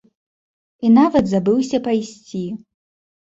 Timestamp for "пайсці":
1.87-2.41